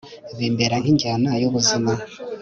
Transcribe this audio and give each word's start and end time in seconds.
bimbere 0.37 0.75
nk'injyana 0.81 1.31
y'ubuzima 1.41 1.93